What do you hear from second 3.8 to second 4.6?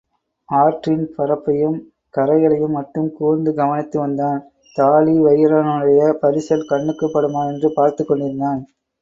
வந்தான்,